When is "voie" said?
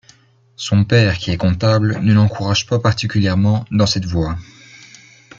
4.07-4.35